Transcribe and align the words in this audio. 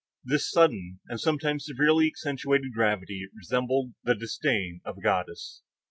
This 0.23 0.49
sudden 0.49 0.99
and 1.09 1.19
sometimes 1.19 1.63
severely 1.63 2.07
accentuated 2.07 2.73
gravity 2.73 3.27
resembled 3.35 3.93
the 4.03 4.15
disdain 4.15 4.81
of 4.83 4.97
a 4.97 5.01
goddess. 5.01 5.61